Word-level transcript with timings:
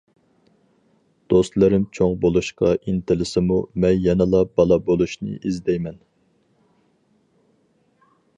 دوستلىرىم 1.33 1.85
چوڭ 1.97 2.15
بولۇشقا 2.23 2.71
ئىنتىلسىمۇ، 2.77 3.59
مەن 3.85 4.01
يەنىلا 4.07 4.41
بالا 4.61 4.79
بولۇشنى 4.89 5.39
ئىزدەيمەن. 5.51 6.01